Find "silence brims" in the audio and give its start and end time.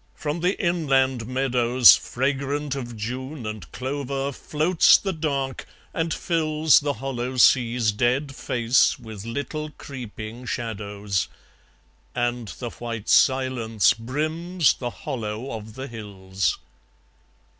13.08-14.74